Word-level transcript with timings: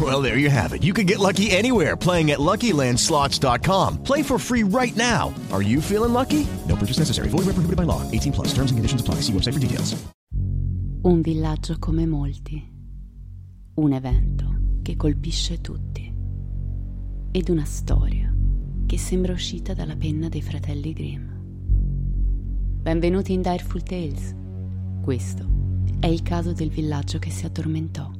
Well, 0.00 0.20
there 0.20 0.38
you 0.38 0.50
have 0.50 0.72
it. 0.72 0.82
You 0.82 0.92
can 0.92 1.06
get 1.06 1.20
lucky 1.20 1.52
anywhere 1.52 1.96
playing 1.96 2.32
at 2.32 2.40
LuckyLandSlots.com. 2.40 4.02
Play 4.02 4.24
for 4.24 4.38
free 4.38 4.64
right 4.64 4.96
now. 4.96 5.32
Are 5.52 5.62
you 5.62 5.80
feeling 5.80 6.12
lucky? 6.12 6.44
No 6.68 6.74
purchase 6.74 6.98
necessary. 6.98 7.28
Void 7.28 7.46
where 7.46 7.54
prohibited 7.54 7.76
by 7.76 7.84
law. 7.84 8.02
18 8.10 8.32
plus. 8.32 8.48
Terms 8.48 8.72
and 8.72 8.78
conditions 8.78 9.00
apply. 9.00 9.20
See 9.22 9.32
website 9.32 9.52
for 9.52 9.60
details. 9.60 9.94
Un 11.04 11.20
villaggio 11.20 11.76
come 11.78 12.06
molti. 12.06 12.72
Un 13.74 13.92
evento 13.92 14.44
che 14.82 14.96
colpisce 14.96 15.60
tutti. 15.60 16.12
Ed 17.30 17.48
una 17.48 17.64
storia 17.64 18.34
che 18.86 18.98
sembra 18.98 19.32
uscita 19.32 19.74
dalla 19.74 19.96
penna 19.96 20.28
dei 20.28 20.42
fratelli 20.42 20.92
Grimm. 20.92 21.28
Benvenuti 22.82 23.32
in 23.32 23.42
Direful 23.42 23.82
Tales. 23.82 24.34
Questo 25.02 25.46
è 26.00 26.06
il 26.06 26.22
caso 26.22 26.52
del 26.52 26.70
villaggio 26.70 27.18
che 27.18 27.30
si 27.30 27.44
addormentò. 27.46 28.10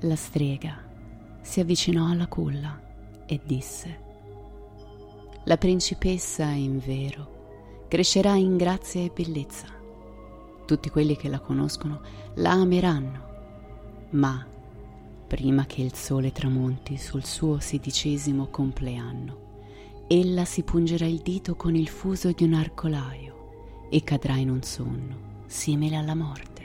La 0.00 0.14
strega 0.14 0.76
si 1.40 1.60
avvicinò 1.60 2.10
alla 2.10 2.26
culla 2.26 2.78
e 3.24 3.40
disse 3.42 3.98
La 5.44 5.56
principessa, 5.56 6.44
in 6.44 6.78
vero, 6.78 7.86
crescerà 7.88 8.34
in 8.34 8.58
grazia 8.58 9.00
e 9.00 9.10
bellezza. 9.14 9.66
Tutti 10.66 10.90
quelli 10.90 11.16
che 11.16 11.30
la 11.30 11.40
conoscono 11.40 12.02
la 12.34 12.50
ameranno, 12.50 13.24
ma 14.10 14.46
prima 15.26 15.64
che 15.64 15.80
il 15.80 15.94
sole 15.94 16.30
tramonti 16.30 16.98
sul 16.98 17.24
suo 17.24 17.58
sedicesimo 17.58 18.48
compleanno, 18.48 19.44
ella 20.08 20.44
si 20.44 20.62
pungerà 20.62 21.06
il 21.06 21.20
dito 21.20 21.56
con 21.56 21.74
il 21.74 21.88
fuso 21.88 22.32
di 22.32 22.44
un 22.44 22.52
arcolaio 22.52 23.88
e 23.88 24.04
cadrà 24.04 24.36
in 24.36 24.50
un 24.50 24.62
sonno 24.62 25.44
simile 25.46 25.96
alla 25.96 26.14
morte. 26.14 26.55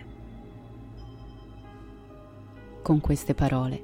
Con 2.81 2.99
queste 2.99 3.35
parole, 3.35 3.79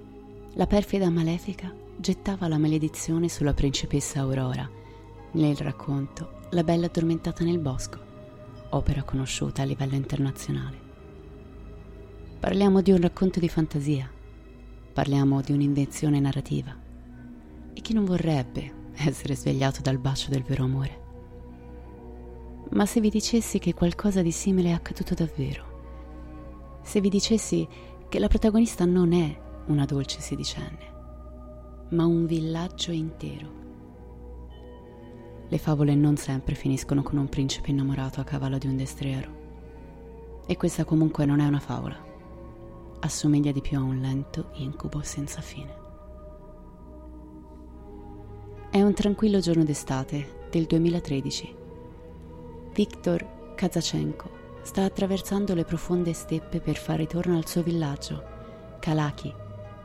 la 0.54 0.66
perfida 0.66 1.12
malefica 1.12 1.72
gettava 1.96 2.48
la 2.48 2.58
maledizione 2.58 3.30
sulla 3.30 3.54
principessa 3.54 4.22
Aurora, 4.22 4.68
nel 5.34 5.56
racconto 5.58 6.40
La 6.50 6.64
bella 6.64 6.88
addormentata 6.88 7.44
nel 7.44 7.60
bosco, 7.60 8.00
opera 8.70 9.04
conosciuta 9.04 9.62
a 9.62 9.66
livello 9.66 9.94
internazionale. 9.94 10.78
Parliamo 12.40 12.82
di 12.82 12.92
un 12.92 13.00
racconto 13.00 13.40
di 13.40 13.48
fantasia, 13.48 14.10
parliamo 14.94 15.42
di 15.42 15.52
un'invenzione 15.52 16.20
narrativa. 16.20 16.76
E 17.74 17.82
chi 17.82 17.94
non 17.94 18.04
vorrebbe 18.04 18.74
essere 18.96 19.36
svegliato 19.36 19.82
dal 19.82 20.00
bacio 20.00 20.32
del 20.32 20.42
vero 20.42 20.64
amore? 20.64 21.02
Ma 22.72 22.88
se 22.88 23.00
vi 23.00 23.12
dicessi 23.12 23.60
che 23.60 23.76
qualcosa 23.76 24.24
di 24.24 24.32
simile 24.32 24.70
è 24.70 24.74
accaduto 24.74 25.14
davvero, 25.14 25.76
se 26.82 27.00
vi 27.00 27.10
dicessi 27.10 27.68
che 28.10 28.20
la 28.20 28.28
protagonista 28.28 28.86
non 28.86 29.12
è 29.12 29.38
una 29.68 29.86
dolce 29.86 30.22
sedicenne, 30.22 31.88
ma 31.90 32.06
un 32.06 32.26
villaggio 32.26 32.92
intero. 32.92 33.66
Le 35.50 35.58
favole 35.58 35.94
non 35.94 36.16
sempre 36.16 36.56
finiscono 36.56 37.04
con 37.04 37.18
un 37.18 37.28
principe 37.28 37.72
innamorato 37.72 38.22
a 38.22 38.24
cavallo 38.24 38.58
di 38.58 38.68
un 38.68 38.78
destriero. 38.78 39.46
E 40.46 40.56
questa 40.56 40.86
comunque 40.86 41.26
non 41.26 41.40
è 41.42 41.48
una 41.48 41.60
favola. 41.60 41.98
Assomiglia 43.00 43.52
di 43.52 43.62
più 43.62 43.78
a 43.78 43.82
un 43.82 44.00
lento 44.00 44.52
incubo 44.54 45.02
senza 45.02 45.42
fine. 45.42 45.86
È 48.70 48.82
un 48.82 48.94
tranquillo 48.94 49.40
giorno 49.40 49.64
d'estate 49.64 50.48
del 50.50 50.66
2013. 50.66 51.56
Viktor 52.74 53.54
Kazachenko 53.56 54.37
sta 54.68 54.84
attraversando 54.84 55.54
le 55.54 55.64
profonde 55.64 56.12
steppe 56.12 56.60
per 56.60 56.76
fare 56.76 56.98
ritorno 56.98 57.38
al 57.38 57.48
suo 57.48 57.64
villaggio, 57.64 58.22
Kalaki, 58.82 59.34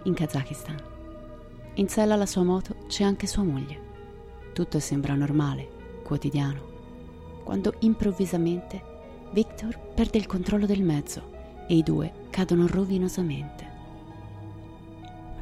in 0.03 0.13
Kazakistan. 0.13 0.77
In 1.75 1.89
sella 1.89 2.15
alla 2.15 2.27
sua 2.27 2.43
moto 2.43 2.75
c'è 2.89 3.05
anche 3.05 3.29
sua 3.29 3.45
moglie. 3.45 3.79
Tutto 4.53 4.81
sembra 4.81 5.15
normale, 5.15 5.69
quotidiano, 6.03 7.41
quando 7.45 7.75
improvvisamente 7.79 8.83
Victor 9.31 9.79
perde 9.95 10.19
il 10.19 10.27
controllo 10.27 10.67
del 10.67 10.83
mezzo 10.83 11.31
e 11.69 11.77
i 11.77 11.85
due 11.85 12.13
cadono 12.31 12.67
rovinosamente. 12.67 13.71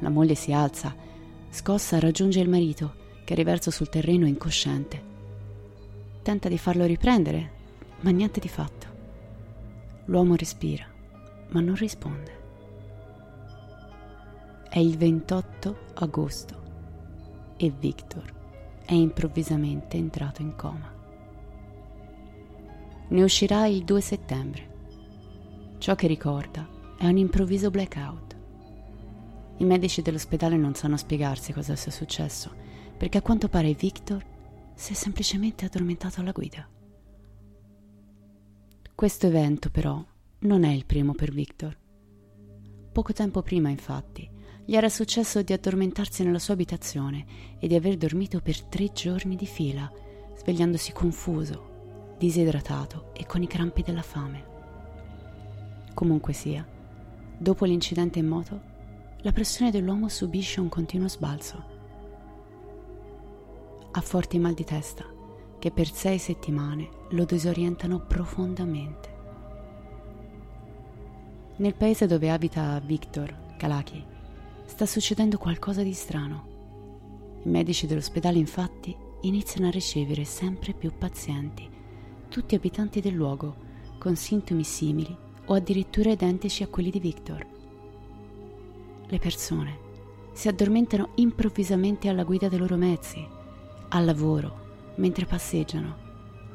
La 0.00 0.10
moglie 0.10 0.34
si 0.34 0.52
alza, 0.52 0.94
scossa 1.48 1.98
raggiunge 1.98 2.40
il 2.40 2.48
marito 2.50 2.92
che 3.24 3.32
è 3.32 3.36
riverso 3.36 3.70
sul 3.70 3.88
terreno 3.88 4.26
incosciente. 4.26 5.02
Tenta 6.20 6.50
di 6.50 6.58
farlo 6.58 6.84
riprendere, 6.84 7.50
ma 8.00 8.10
niente 8.10 8.38
di 8.38 8.48
fatto. 8.48 8.79
L'uomo 10.06 10.34
respira, 10.34 10.86
ma 11.50 11.60
non 11.60 11.74
risponde. 11.74 12.38
È 14.68 14.78
il 14.78 14.96
28 14.96 15.78
agosto 15.94 16.62
e 17.56 17.70
Victor 17.70 18.32
è 18.84 18.94
improvvisamente 18.94 19.96
entrato 19.96 20.42
in 20.42 20.56
coma. 20.56 20.92
Ne 23.08 23.22
uscirà 23.22 23.66
il 23.66 23.84
2 23.84 24.00
settembre. 24.00 24.68
Ciò 25.78 25.94
che 25.94 26.06
ricorda 26.06 26.68
è 26.96 27.06
un 27.06 27.16
improvviso 27.16 27.70
blackout. 27.70 28.36
I 29.58 29.64
medici 29.64 30.02
dell'ospedale 30.02 30.56
non 30.56 30.74
sanno 30.74 30.96
spiegarsi 30.96 31.52
cosa 31.52 31.76
sia 31.76 31.90
successo, 31.90 32.52
perché 32.96 33.18
a 33.18 33.22
quanto 33.22 33.48
pare 33.48 33.74
Victor 33.74 34.24
si 34.74 34.92
è 34.92 34.94
semplicemente 34.94 35.64
addormentato 35.64 36.20
alla 36.20 36.32
guida. 36.32 36.66
Questo 39.00 39.28
evento 39.28 39.70
però 39.70 40.04
non 40.40 40.62
è 40.62 40.68
il 40.68 40.84
primo 40.84 41.14
per 41.14 41.32
Victor. 41.32 41.74
Poco 42.92 43.14
tempo 43.14 43.40
prima, 43.40 43.70
infatti, 43.70 44.30
gli 44.62 44.76
era 44.76 44.90
successo 44.90 45.40
di 45.40 45.54
addormentarsi 45.54 46.22
nella 46.22 46.38
sua 46.38 46.52
abitazione 46.52 47.24
e 47.58 47.66
di 47.66 47.74
aver 47.74 47.96
dormito 47.96 48.42
per 48.42 48.60
tre 48.60 48.92
giorni 48.92 49.36
di 49.36 49.46
fila, 49.46 49.90
svegliandosi 50.36 50.92
confuso, 50.92 52.16
disidratato 52.18 53.14
e 53.14 53.24
con 53.24 53.42
i 53.42 53.46
crampi 53.46 53.80
della 53.80 54.02
fame. 54.02 54.44
Comunque 55.94 56.34
sia, 56.34 56.68
dopo 57.38 57.64
l'incidente 57.64 58.18
in 58.18 58.26
moto, 58.26 58.60
la 59.22 59.32
pressione 59.32 59.70
dell'uomo 59.70 60.10
subisce 60.10 60.60
un 60.60 60.68
continuo 60.68 61.08
sbalzo. 61.08 61.64
Ha 63.92 64.00
forti 64.02 64.38
mal 64.38 64.52
di 64.52 64.64
testa 64.64 65.06
che 65.58 65.70
per 65.70 65.90
sei 65.90 66.18
settimane 66.18 66.98
lo 67.10 67.24
disorientano 67.24 68.00
profondamente. 68.00 69.18
Nel 71.56 71.74
paese 71.74 72.06
dove 72.06 72.30
abita 72.30 72.80
Victor 72.80 73.56
Kalaki 73.56 74.02
sta 74.64 74.86
succedendo 74.86 75.36
qualcosa 75.36 75.82
di 75.82 75.92
strano. 75.92 77.38
I 77.42 77.48
medici 77.48 77.86
dell'ospedale 77.86 78.38
infatti 78.38 78.96
iniziano 79.22 79.66
a 79.66 79.70
ricevere 79.70 80.24
sempre 80.24 80.72
più 80.72 80.92
pazienti, 80.96 81.68
tutti 82.28 82.54
abitanti 82.54 83.00
del 83.00 83.14
luogo, 83.14 83.68
con 83.98 84.16
sintomi 84.16 84.64
simili 84.64 85.14
o 85.46 85.54
addirittura 85.54 86.10
identici 86.10 86.62
a 86.62 86.68
quelli 86.68 86.90
di 86.90 87.00
Victor. 87.00 87.46
Le 89.06 89.18
persone 89.18 89.78
si 90.32 90.48
addormentano 90.48 91.10
improvvisamente 91.16 92.08
alla 92.08 92.24
guida 92.24 92.48
dei 92.48 92.58
loro 92.58 92.76
mezzi, 92.76 93.26
al 93.88 94.04
lavoro, 94.04 94.92
mentre 94.94 95.26
passeggiano. 95.26 96.09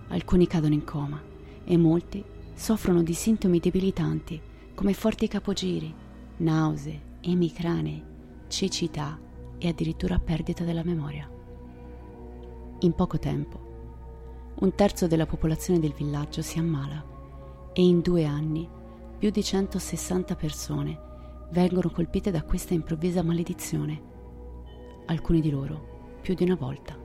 Alcuni 0.10 0.48
cadono 0.48 0.74
in 0.74 0.84
coma 0.84 1.22
e 1.64 1.78
molti 1.78 2.24
soffrono 2.54 3.04
di 3.04 3.14
sintomi 3.14 3.60
debilitanti 3.60 4.40
come 4.74 4.94
forti 4.94 5.28
capogiri, 5.28 5.94
nausee, 6.38 7.02
emicranei, 7.22 8.04
cecità 8.48 9.20
e 9.58 9.68
addirittura 9.68 10.20
perdita 10.20 10.64
della 10.64 10.84
memoria. 10.84 11.30
In 12.80 12.94
poco 12.94 13.18
tempo, 13.18 14.54
un 14.60 14.76
terzo 14.76 15.08
della 15.08 15.26
popolazione 15.26 15.80
del 15.80 15.94
villaggio 15.94 16.42
si 16.42 16.60
ammala 16.60 17.04
e 17.74 17.82
in 17.84 18.02
due 18.02 18.26
anni 18.26 18.70
più 19.18 19.30
di 19.32 19.44
160 19.44 20.36
persone 20.36 21.00
vengono 21.52 21.90
colpite 21.90 22.32
da 22.32 22.44
questa 22.44 22.74
improvvisa 22.74 23.24
maledizione, 23.24 24.02
alcuni 25.08 25.42
di 25.42 25.50
loro 25.50 26.18
più 26.22 26.34
di 26.36 26.44
una 26.44 26.56
volta, 26.56 26.98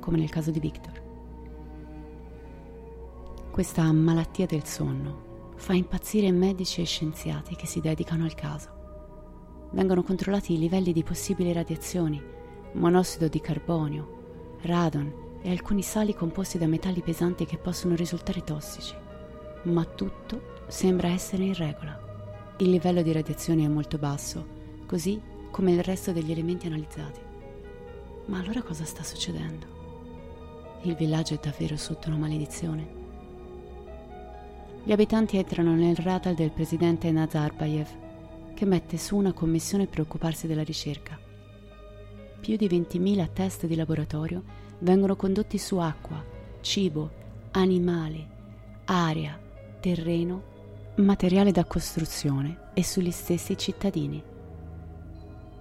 come 0.00 0.18
nel 0.18 0.30
caso 0.30 0.50
di 0.50 0.60
Victor. 0.60 1.07
Questa 3.58 3.90
malattia 3.90 4.46
del 4.46 4.64
sonno 4.64 5.54
fa 5.56 5.72
impazzire 5.72 6.30
medici 6.30 6.80
e 6.80 6.84
scienziati 6.84 7.56
che 7.56 7.66
si 7.66 7.80
dedicano 7.80 8.22
al 8.22 8.36
caso. 8.36 8.68
Vengono 9.72 10.04
controllati 10.04 10.52
i 10.52 10.58
livelli 10.60 10.92
di 10.92 11.02
possibili 11.02 11.52
radiazioni, 11.52 12.22
monossido 12.74 13.26
di 13.26 13.40
carbonio, 13.40 14.58
radon 14.60 15.40
e 15.42 15.50
alcuni 15.50 15.82
sali 15.82 16.14
composti 16.14 16.56
da 16.56 16.68
metalli 16.68 17.00
pesanti 17.00 17.46
che 17.46 17.58
possono 17.58 17.96
risultare 17.96 18.44
tossici. 18.44 18.94
Ma 19.62 19.84
tutto 19.84 20.62
sembra 20.68 21.08
essere 21.08 21.42
in 21.42 21.54
regola. 21.54 22.54
Il 22.58 22.70
livello 22.70 23.02
di 23.02 23.10
radiazione 23.10 23.64
è 23.64 23.68
molto 23.68 23.98
basso, 23.98 24.46
così 24.86 25.20
come 25.50 25.72
il 25.72 25.82
resto 25.82 26.12
degli 26.12 26.30
elementi 26.30 26.68
analizzati. 26.68 27.20
Ma 28.26 28.38
allora 28.38 28.62
cosa 28.62 28.84
sta 28.84 29.02
succedendo? 29.02 29.66
Il 30.82 30.94
villaggio 30.94 31.34
è 31.34 31.40
davvero 31.42 31.76
sotto 31.76 32.06
una 32.06 32.18
maledizione? 32.18 32.97
Gli 34.82 34.92
abitanti 34.92 35.36
entrano 35.36 35.74
nel 35.74 35.96
radar 35.96 36.34
del 36.34 36.50
presidente 36.50 37.10
Nazarbayev, 37.10 37.88
che 38.54 38.64
mette 38.64 38.96
su 38.96 39.16
una 39.16 39.32
commissione 39.32 39.86
per 39.86 40.00
occuparsi 40.00 40.46
della 40.46 40.62
ricerca. 40.62 41.18
Più 42.40 42.56
di 42.56 42.66
20.000 42.66 43.32
test 43.32 43.66
di 43.66 43.74
laboratorio 43.74 44.42
vengono 44.78 45.14
condotti 45.16 45.58
su 45.58 45.76
acqua, 45.76 46.24
cibo, 46.60 47.10
animali, 47.50 48.26
aria, 48.86 49.38
terreno, 49.80 50.42
materiale 50.96 51.52
da 51.52 51.64
costruzione 51.64 52.70
e 52.74 52.82
sugli 52.82 53.10
stessi 53.10 53.56
cittadini. 53.58 54.22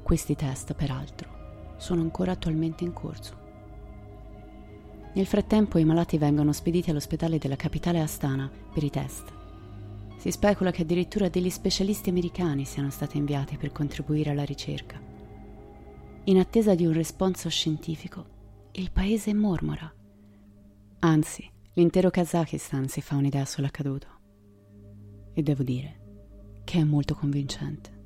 Questi 0.01 0.35
test, 0.35 0.73
peraltro, 0.73 1.75
sono 1.77 2.01
ancora 2.01 2.31
attualmente 2.31 2.83
in 2.83 2.93
corso. 2.93 3.46
Nel 5.17 5.25
frattempo 5.25 5.79
i 5.79 5.83
malati 5.83 6.19
vengono 6.19 6.53
spediti 6.53 6.91
all'ospedale 6.91 7.39
della 7.39 7.55
capitale 7.55 8.01
Astana 8.01 8.47
per 8.71 8.83
i 8.83 8.91
test. 8.91 9.33
Si 10.19 10.29
specula 10.29 10.69
che 10.69 10.83
addirittura 10.83 11.27
degli 11.27 11.49
specialisti 11.49 12.11
americani 12.11 12.65
siano 12.65 12.91
stati 12.91 13.17
inviati 13.17 13.57
per 13.57 13.71
contribuire 13.71 14.29
alla 14.29 14.43
ricerca. 14.43 15.01
In 16.25 16.37
attesa 16.37 16.75
di 16.75 16.85
un 16.85 16.93
responso 16.93 17.49
scientifico, 17.49 18.25
il 18.73 18.91
paese 18.91 19.33
mormora. 19.33 19.91
Anzi, 20.99 21.49
l'intero 21.73 22.11
Kazakistan 22.11 22.87
si 22.87 23.01
fa 23.01 23.15
un'idea 23.15 23.43
sull'accaduto. 23.43 24.07
E 25.33 25.41
devo 25.41 25.63
dire 25.63 26.61
che 26.63 26.77
è 26.77 26.83
molto 26.83 27.15
convincente. 27.15 27.96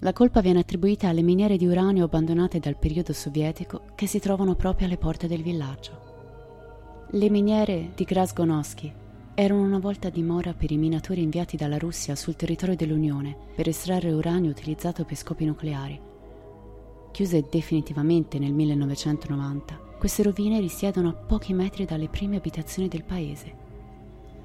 La 0.00 0.12
colpa 0.12 0.42
viene 0.42 0.58
attribuita 0.58 1.08
alle 1.08 1.22
miniere 1.22 1.56
di 1.56 1.66
uranio 1.66 2.04
abbandonate 2.04 2.58
dal 2.58 2.76
periodo 2.76 3.14
sovietico 3.14 3.80
che 3.94 4.06
si 4.06 4.18
trovano 4.18 4.54
proprio 4.54 4.86
alle 4.86 4.98
porte 4.98 5.26
del 5.26 5.42
villaggio. 5.42 7.06
Le 7.12 7.30
miniere 7.30 7.92
di 7.94 8.04
Krasgonovsky 8.04 8.92
erano 9.34 9.62
una 9.62 9.78
volta 9.78 10.10
dimora 10.10 10.52
per 10.52 10.70
i 10.70 10.76
minatori 10.76 11.22
inviati 11.22 11.56
dalla 11.56 11.78
Russia 11.78 12.14
sul 12.14 12.36
territorio 12.36 12.76
dell'Unione 12.76 13.34
per 13.54 13.68
estrarre 13.68 14.12
uranio 14.12 14.50
utilizzato 14.50 15.04
per 15.04 15.16
scopi 15.16 15.46
nucleari. 15.46 15.98
Chiuse 17.10 17.46
definitivamente 17.50 18.38
nel 18.38 18.52
1990, 18.52 19.80
queste 19.98 20.22
rovine 20.22 20.60
risiedono 20.60 21.08
a 21.08 21.14
pochi 21.14 21.54
metri 21.54 21.86
dalle 21.86 22.08
prime 22.08 22.36
abitazioni 22.36 22.88
del 22.88 23.04
paese. 23.04 23.64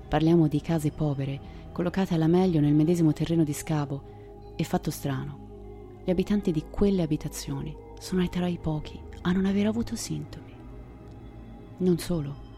Parliamo 0.07 0.47
di 0.47 0.61
case 0.61 0.91
povere, 0.91 1.39
collocate 1.73 2.13
alla 2.13 2.27
meglio 2.27 2.61
nel 2.61 2.73
medesimo 2.73 3.11
terreno 3.11 3.43
di 3.43 3.53
scavo, 3.53 4.19
e 4.55 4.63
fatto 4.63 4.91
strano, 4.91 5.40
gli 6.03 6.09
abitanti 6.09 6.51
di 6.51 6.65
quelle 6.69 7.03
abitazioni 7.03 7.75
sono 7.99 8.27
tra 8.29 8.47
i 8.47 8.57
pochi 8.57 8.99
a 9.21 9.31
non 9.31 9.45
aver 9.45 9.67
avuto 9.67 9.95
sintomi. 9.95 10.53
Non 11.77 11.97
solo, 11.99 12.49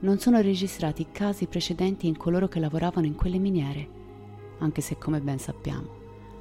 non 0.00 0.18
sono 0.18 0.40
registrati 0.40 1.06
casi 1.10 1.46
precedenti 1.46 2.06
in 2.06 2.16
coloro 2.16 2.48
che 2.48 2.60
lavoravano 2.60 3.06
in 3.06 3.14
quelle 3.14 3.38
miniere, 3.38 3.88
anche 4.58 4.80
se 4.80 4.98
come 4.98 5.20
ben 5.20 5.38
sappiamo, 5.38 6.00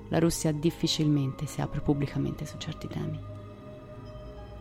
la 0.09 0.19
Russia 0.19 0.51
difficilmente 0.51 1.45
si 1.45 1.61
apre 1.61 1.79
pubblicamente 1.79 2.45
su 2.45 2.57
certi 2.57 2.87
temi. 2.87 3.19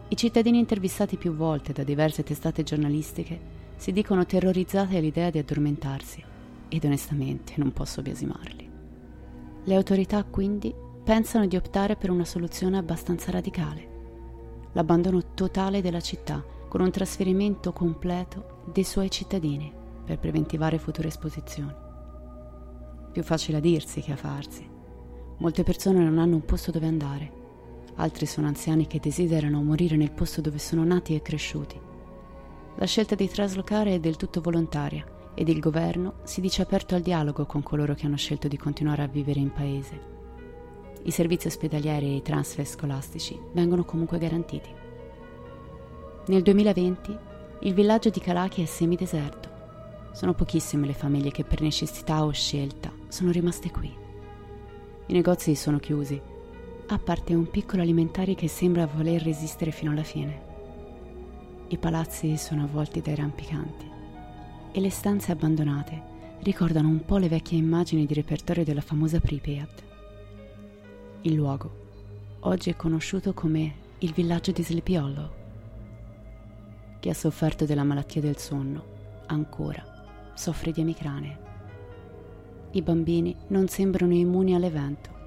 I 0.09 0.17
cittadini 0.17 0.59
intervistati 0.59 1.17
più 1.17 1.35
volte 1.35 1.73
da 1.73 1.83
diverse 1.83 2.23
testate 2.23 2.63
giornalistiche 2.63 3.59
si 3.77 3.93
dicono 3.93 4.27
terrorizzati 4.27 4.97
all'idea 4.97 5.31
di 5.31 5.39
addormentarsi 5.39 6.23
ed 6.69 6.85
onestamente 6.85 7.55
non 7.57 7.73
posso 7.73 8.03
biasimarli. 8.03 8.71
Le 9.65 9.75
autorità 9.75 10.23
quindi 10.25 10.75
pensano 11.11 11.49
di 11.49 11.57
optare 11.57 11.97
per 11.97 12.09
una 12.09 12.25
soluzione 12.25 12.79
abbastanza 12.79 13.33
radicale, 13.33 14.69
l'abbandono 14.75 15.35
totale 15.35 15.83
della 15.83 15.99
città 15.99 16.41
con 16.69 16.83
un 16.83 16.93
trasferimento 16.93 17.73
completo 17.73 18.63
dei 18.73 18.85
suoi 18.85 19.11
cittadini 19.11 19.73
per 20.05 20.21
preventivare 20.21 20.79
future 20.79 21.09
esposizioni. 21.09 21.75
Più 23.11 23.25
facile 23.25 23.57
a 23.57 23.61
dirsi 23.61 24.01
che 24.03 24.13
a 24.13 24.17
farsi. 24.17 24.65
Molte 25.39 25.65
persone 25.65 25.99
non 25.99 26.21
hanno 26.21 26.37
un 26.37 26.45
posto 26.45 26.71
dove 26.71 26.87
andare, 26.87 27.33
altri 27.97 28.25
sono 28.25 28.47
anziani 28.47 28.87
che 28.87 29.01
desiderano 29.01 29.65
morire 29.65 29.97
nel 29.97 30.13
posto 30.13 30.41
dove 30.41 30.59
sono 30.59 30.85
nati 30.85 31.17
e 31.17 31.23
cresciuti. 31.23 31.77
La 32.77 32.87
scelta 32.87 33.17
di 33.17 33.29
traslocare 33.29 33.95
è 33.95 33.99
del 33.99 34.15
tutto 34.15 34.41
volontaria 34.41 35.05
ed 35.35 35.49
il 35.49 35.59
governo 35.59 36.21
si 36.23 36.41
dice 36.41 36.63
aperto 36.63 36.95
al 36.95 37.03
dialogo 37.03 37.47
con 37.47 37.65
coloro 37.65 37.95
che 37.95 38.07
hanno 38.07 38.17
scelto 38.17 38.47
di 38.47 38.57
continuare 38.57 39.03
a 39.03 39.09
vivere 39.09 39.41
in 39.41 39.53
paese. 39.53 40.19
I 41.03 41.11
servizi 41.11 41.47
ospedalieri 41.47 42.07
e 42.07 42.17
i 42.17 42.23
transfer 42.23 42.67
scolastici 42.67 43.39
vengono 43.53 43.85
comunque 43.85 44.19
garantiti. 44.19 44.69
Nel 46.27 46.43
2020 46.43 47.19
il 47.61 47.75
villaggio 47.75 48.11
di 48.11 48.21
Kalaki 48.21 48.63
è 48.63 48.67
semideserto. 48.67 49.49
Sono 50.13 50.35
pochissime 50.35 50.87
le 50.87 50.93
famiglie 50.93 51.31
che 51.31 51.45
per 51.45 51.63
necessità 51.63 52.25
o 52.25 52.31
scelta 52.31 52.93
sono 53.09 53.31
rimaste 53.31 53.71
qui. 53.71 53.91
I 55.07 55.13
negozi 55.13 55.55
sono 55.55 55.79
chiusi, 55.79 56.21
a 56.89 56.99
parte 56.99 57.35
un 57.35 57.49
piccolo 57.49 57.83
alimentari 57.83 58.35
che 58.35 58.49
sembra 58.49 58.87
voler 58.87 59.23
resistere 59.23 59.71
fino 59.71 59.93
alla 59.93 60.03
fine. 60.03 60.49
I 61.69 61.79
palazzi 61.79 62.37
sono 62.37 62.65
avvolti 62.65 63.01
dai 63.01 63.15
rampicanti 63.15 63.89
e 64.73 64.81
le 64.81 64.91
stanze 64.91 65.33
abbandonate 65.33 66.03
ricordano 66.43 66.89
un 66.89 67.05
po' 67.05 67.17
le 67.17 67.29
vecchie 67.29 67.59
immagini 67.59 68.07
di 68.07 68.15
repertorio 68.15 68.65
della 68.65 68.81
famosa 68.81 69.21
Pripyat. 69.21 69.90
Il 71.23 71.35
luogo 71.35 71.71
oggi 72.41 72.71
è 72.71 72.77
conosciuto 72.77 73.35
come 73.35 73.75
il 73.99 74.13
villaggio 74.13 74.53
di 74.53 74.63
Slepiollo. 74.63 75.35
Chi 76.99 77.11
ha 77.11 77.15
sofferto 77.15 77.67
della 77.67 77.85
malattia 77.85 78.23
del 78.23 78.39
sonno 78.39 78.85
ancora 79.27 80.33
soffre 80.35 80.73
di 80.73 80.81
emicranie. 80.81 81.39
I 82.71 82.81
bambini 82.81 83.37
non 83.49 83.69
sembrano 83.69 84.15
immuni 84.15 84.55
all'evento 84.55 85.19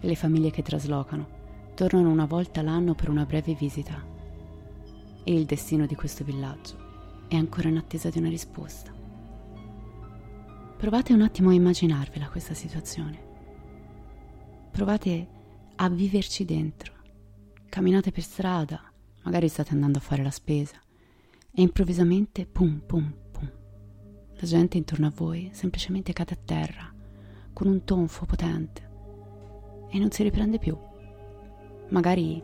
le 0.00 0.14
famiglie 0.14 0.50
che 0.50 0.62
traslocano 0.62 1.38
tornano 1.74 2.10
una 2.10 2.26
volta 2.26 2.60
l'anno 2.60 2.94
per 2.94 3.08
una 3.08 3.24
breve 3.24 3.54
visita 3.54 4.02
e 5.24 5.32
il 5.32 5.46
destino 5.46 5.86
di 5.86 5.94
questo 5.94 6.24
villaggio 6.24 7.24
è 7.28 7.36
ancora 7.36 7.68
in 7.68 7.78
attesa 7.78 8.10
di 8.10 8.18
una 8.18 8.28
risposta. 8.28 8.92
Provate 10.76 11.14
un 11.14 11.22
attimo 11.22 11.48
a 11.48 11.54
immaginarvela 11.54 12.28
questa 12.28 12.54
situazione. 12.54 13.28
Provate 14.70 15.28
a 15.76 15.88
viverci 15.88 16.44
dentro. 16.44 16.94
Camminate 17.68 18.12
per 18.12 18.22
strada, 18.22 18.80
magari 19.24 19.48
state 19.48 19.72
andando 19.72 19.98
a 19.98 20.00
fare 20.00 20.22
la 20.22 20.30
spesa 20.30 20.80
e 21.52 21.62
improvvisamente 21.62 22.46
pum 22.46 22.80
pum 22.86 23.12
pum. 23.32 23.52
La 24.34 24.46
gente 24.46 24.78
intorno 24.78 25.08
a 25.08 25.12
voi 25.14 25.50
semplicemente 25.52 26.12
cade 26.12 26.34
a 26.34 26.38
terra 26.42 26.94
con 27.52 27.66
un 27.66 27.84
tonfo 27.84 28.24
potente 28.24 28.88
e 29.90 29.98
non 29.98 30.10
si 30.12 30.22
riprende 30.22 30.58
più. 30.58 30.78
Magari 31.88 32.42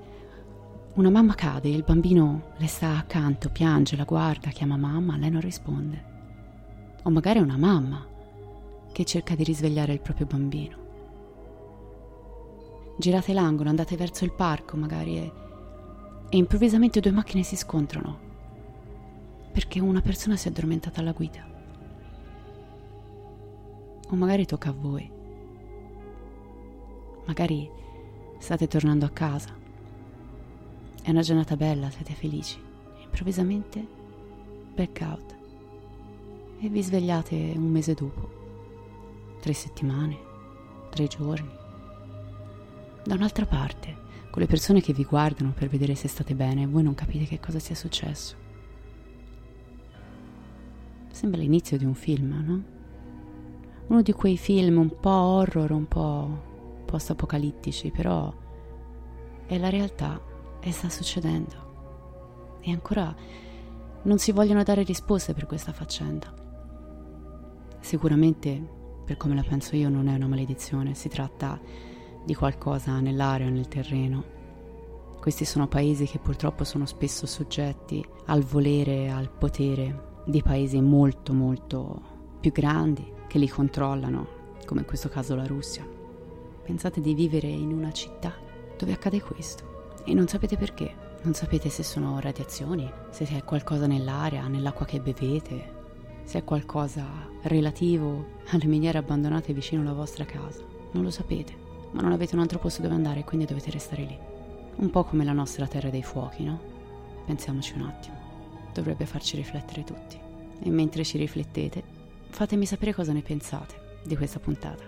una 0.94 1.10
mamma 1.10 1.34
cade, 1.34 1.68
il 1.68 1.84
bambino 1.84 2.52
le 2.56 2.66
sta 2.66 2.98
accanto, 2.98 3.50
piange, 3.50 3.96
la 3.96 4.04
guarda, 4.04 4.50
chiama 4.50 4.76
mamma, 4.76 5.16
lei 5.16 5.30
non 5.30 5.40
risponde. 5.40 6.04
O 7.04 7.10
magari 7.10 7.38
una 7.38 7.56
mamma 7.56 8.04
che 8.92 9.04
cerca 9.04 9.34
di 9.34 9.44
risvegliare 9.44 9.92
il 9.92 10.00
proprio 10.00 10.26
bambino. 10.26 10.85
Girate 12.96 13.32
l'angolo, 13.32 13.68
andate 13.68 13.96
verso 13.96 14.24
il 14.24 14.32
parco 14.32 14.76
magari 14.76 15.18
e, 15.18 15.32
e 16.28 16.36
improvvisamente 16.36 17.00
due 17.00 17.10
macchine 17.12 17.42
si 17.42 17.56
scontrano 17.56 18.24
perché 19.52 19.80
una 19.80 20.02
persona 20.02 20.36
si 20.36 20.48
è 20.48 20.50
addormentata 20.50 21.00
alla 21.00 21.12
guida. 21.12 21.42
O 24.10 24.14
magari 24.14 24.44
tocca 24.44 24.68
a 24.68 24.74
voi. 24.78 25.10
Magari 27.24 27.70
state 28.38 28.66
tornando 28.68 29.06
a 29.06 29.10
casa 29.10 29.64
è 31.06 31.10
una 31.10 31.22
giornata 31.22 31.56
bella, 31.56 31.88
siete 31.88 32.14
felici. 32.14 32.60
Improvvisamente, 33.04 33.86
back 34.74 35.00
out. 35.02 35.36
E 36.58 36.68
vi 36.68 36.82
svegliate 36.82 37.52
un 37.54 37.70
mese 37.70 37.94
dopo. 37.94 38.28
Tre 39.40 39.52
settimane, 39.52 40.18
tre 40.90 41.06
giorni. 41.06 41.55
Da 43.06 43.14
un'altra 43.14 43.46
parte, 43.46 43.96
con 44.30 44.42
le 44.42 44.48
persone 44.48 44.80
che 44.80 44.92
vi 44.92 45.04
guardano 45.04 45.52
per 45.52 45.68
vedere 45.68 45.94
se 45.94 46.08
state 46.08 46.34
bene 46.34 46.62
e 46.62 46.66
voi 46.66 46.82
non 46.82 46.96
capite 46.96 47.24
che 47.24 47.38
cosa 47.38 47.60
sia 47.60 47.76
successo. 47.76 48.34
Sembra 51.12 51.40
l'inizio 51.40 51.78
di 51.78 51.84
un 51.84 51.94
film, 51.94 52.44
no? 52.44 52.62
Uno 53.86 54.02
di 54.02 54.10
quei 54.10 54.36
film 54.36 54.78
un 54.78 54.98
po' 54.98 55.08
horror, 55.08 55.70
un 55.70 55.86
po' 55.86 56.82
post-apocalittici, 56.84 57.92
però 57.92 58.34
è 59.46 59.56
la 59.56 59.68
realtà 59.68 60.20
e 60.60 60.72
sta 60.72 60.88
succedendo. 60.88 62.58
E 62.60 62.72
ancora 62.72 63.14
non 64.02 64.18
si 64.18 64.32
vogliono 64.32 64.64
dare 64.64 64.82
risposte 64.82 65.32
per 65.32 65.46
questa 65.46 65.72
faccenda. 65.72 66.34
Sicuramente, 67.78 68.60
per 69.04 69.16
come 69.16 69.36
la 69.36 69.44
penso 69.44 69.76
io, 69.76 69.88
non 69.88 70.08
è 70.08 70.16
una 70.16 70.26
maledizione, 70.26 70.94
si 70.94 71.08
tratta 71.08 71.94
di 72.26 72.34
qualcosa 72.34 72.98
nell'aria, 72.98 73.48
nel 73.48 73.68
terreno. 73.68 74.34
Questi 75.20 75.44
sono 75.44 75.68
paesi 75.68 76.06
che 76.06 76.18
purtroppo 76.18 76.64
sono 76.64 76.84
spesso 76.84 77.24
soggetti 77.24 78.04
al 78.26 78.42
volere, 78.42 79.10
al 79.10 79.30
potere 79.30 80.22
di 80.26 80.42
paesi 80.42 80.80
molto 80.80 81.32
molto 81.32 82.02
più 82.40 82.50
grandi 82.50 83.12
che 83.28 83.38
li 83.38 83.48
controllano, 83.48 84.26
come 84.66 84.80
in 84.80 84.86
questo 84.86 85.08
caso 85.08 85.36
la 85.36 85.46
Russia. 85.46 85.86
Pensate 86.64 87.00
di 87.00 87.14
vivere 87.14 87.46
in 87.46 87.72
una 87.72 87.92
città 87.92 88.34
dove 88.76 88.92
accade 88.92 89.22
questo 89.22 90.00
e 90.04 90.12
non 90.12 90.26
sapete 90.26 90.56
perché. 90.56 91.04
Non 91.22 91.34
sapete 91.34 91.68
se 91.70 91.82
sono 91.82 92.20
radiazioni, 92.20 92.88
se 93.10 93.24
è 93.24 93.42
qualcosa 93.44 93.86
nell'aria, 93.86 94.46
nell'acqua 94.46 94.84
che 94.84 95.00
bevete, 95.00 95.74
se 96.24 96.38
è 96.38 96.44
qualcosa 96.44 97.04
relativo 97.42 98.26
alle 98.50 98.66
miniere 98.66 98.98
abbandonate 98.98 99.52
vicino 99.52 99.82
alla 99.82 99.92
vostra 99.92 100.24
casa. 100.24 100.62
Non 100.92 101.02
lo 101.02 101.10
sapete, 101.10 101.65
ma 101.96 102.02
non 102.02 102.12
avete 102.12 102.34
un 102.34 102.42
altro 102.42 102.58
posto 102.58 102.82
dove 102.82 102.94
andare 102.94 103.24
quindi 103.24 103.46
dovete 103.46 103.70
restare 103.70 104.02
lì. 104.02 104.18
Un 104.76 104.90
po' 104.90 105.04
come 105.04 105.24
la 105.24 105.32
nostra 105.32 105.66
terra 105.66 105.88
dei 105.88 106.02
fuochi, 106.02 106.44
no? 106.44 106.60
Pensiamoci 107.24 107.72
un 107.74 107.86
attimo. 107.86 108.16
Dovrebbe 108.74 109.06
farci 109.06 109.36
riflettere 109.36 109.82
tutti. 109.82 110.18
E 110.60 110.68
mentre 110.68 111.04
ci 111.04 111.16
riflettete, 111.16 111.82
fatemi 112.28 112.66
sapere 112.66 112.92
cosa 112.92 113.14
ne 113.14 113.22
pensate 113.22 114.00
di 114.04 114.14
questa 114.14 114.38
puntata, 114.38 114.84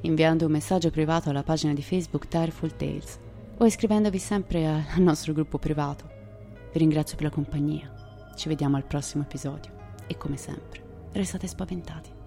inviando 0.00 0.46
un 0.46 0.52
messaggio 0.52 0.90
privato 0.90 1.30
alla 1.30 1.44
pagina 1.44 1.72
di 1.72 1.82
Facebook 1.82 2.26
Direful 2.26 2.74
Tales 2.74 3.20
o 3.56 3.64
iscrivendovi 3.64 4.18
sempre 4.18 4.66
al 4.66 5.00
nostro 5.00 5.32
gruppo 5.32 5.58
privato. 5.58 6.10
Vi 6.72 6.78
ringrazio 6.80 7.16
per 7.16 7.26
la 7.26 7.32
compagnia. 7.32 8.32
Ci 8.34 8.48
vediamo 8.48 8.76
al 8.76 8.84
prossimo 8.84 9.22
episodio 9.22 9.70
e 10.08 10.16
come 10.16 10.36
sempre, 10.36 10.82
restate 11.12 11.46
spaventati. 11.46 12.17